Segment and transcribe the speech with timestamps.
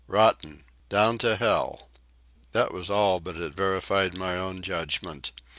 [0.07, 0.63] Rotten.
[0.89, 1.87] Down to hell."
[2.53, 5.31] That was all, but it verified my own judgment.